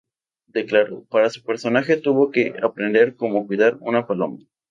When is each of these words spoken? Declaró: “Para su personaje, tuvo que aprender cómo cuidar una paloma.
Declaró: 0.47 1.03
“Para 1.11 1.29
su 1.29 1.43
personaje, 1.43 1.95
tuvo 1.95 2.31
que 2.31 2.55
aprender 2.63 3.15
cómo 3.15 3.45
cuidar 3.45 3.77
una 3.81 4.07
paloma. 4.07 4.39